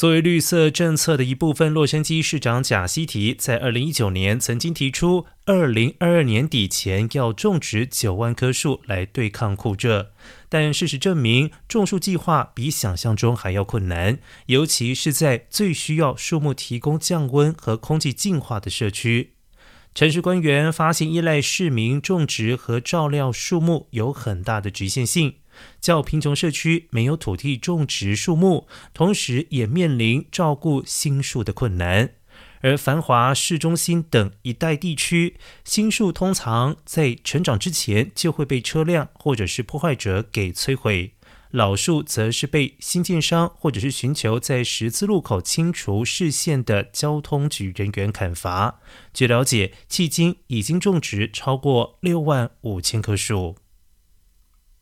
[0.00, 10.12] 作为绿色政策的一部分，洛杉矶市长贾西提在二零一九年曾经提出，二零二二年底前要种植九万棵树来对抗酷热。
[10.48, 19.34] 但事实证明，种树计划比想象中还要困难，尤其是在最需要树木提供降温和空气净化的社区。
[19.94, 25.34] 城市官员发现，依赖市民种植和照料树木有很大的局限性。
[25.80, 32.14] 较贫穷社区没有土地种植树木，同时也面临照顾新树的困难。
[32.62, 41.14] 而繁华市中心等一带地区，新树通常在成长之前就会被车辆或者是破坏者给摧毁，
[41.50, 48.78] 老树则是被新建商或者是寻求在十字路口清除视线的交通局人员砍伐。
[49.14, 53.56] 据了解，迄今已经种植超过六万五千棵树。